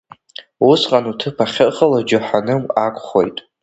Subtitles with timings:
[0.69, 3.37] Усҟан уҭыԥ ахьыҟало џьаҳаным акәхоит!